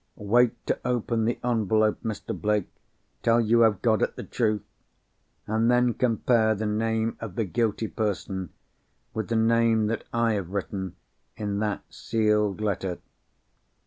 Wait 0.15 0.65
to 0.65 0.79
open 0.83 1.25
the 1.25 1.37
envelope, 1.43 1.99
Mr. 2.03 2.35
Blake, 2.35 2.73
till 3.21 3.39
you 3.39 3.59
have 3.59 3.83
got 3.83 4.01
at 4.01 4.15
the 4.15 4.23
truth. 4.23 4.63
And 5.45 5.69
then 5.69 5.93
compare 5.93 6.55
the 6.55 6.65
name 6.65 7.15
of 7.19 7.35
the 7.35 7.45
guilty 7.45 7.87
person, 7.87 8.49
with 9.13 9.27
the 9.27 9.35
name 9.35 9.85
that 9.85 10.05
I 10.11 10.33
have 10.33 10.49
written 10.49 10.95
in 11.37 11.59
that 11.59 11.83
sealed 11.93 12.61
letter." 12.61 12.97